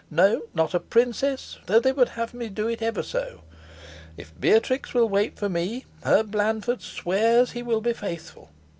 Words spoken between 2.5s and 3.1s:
it ever